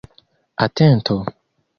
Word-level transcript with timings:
atento 0.65 1.17